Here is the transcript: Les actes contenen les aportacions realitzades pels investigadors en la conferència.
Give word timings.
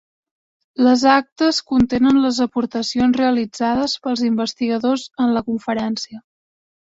Les 0.85 1.01
actes 1.15 1.59
contenen 1.71 2.17
les 2.23 2.39
aportacions 2.45 3.19
realitzades 3.21 3.95
pels 4.07 4.23
investigadors 4.31 5.03
en 5.27 5.35
la 5.39 5.47
conferència. 5.51 6.21